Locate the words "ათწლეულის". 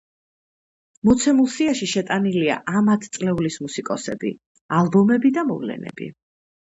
2.95-3.59